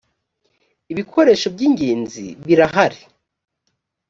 [0.91, 3.01] ibikoresho byigenzi birahari.